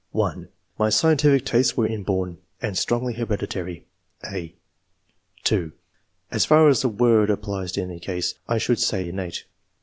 [0.13, 0.49] (1)
[0.79, 3.85] "My scientific tastes were inborn" [and strongly hereditary],
[4.25, 4.55] (a)
[5.43, 5.73] (2)"
[6.31, 9.43] As far as the word applies in any case, I should say decidedly innate.